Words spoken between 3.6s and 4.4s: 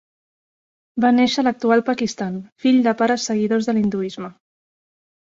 de l'hinduisme.